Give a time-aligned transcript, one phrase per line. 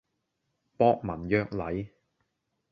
[0.79, 1.89] 博文約禮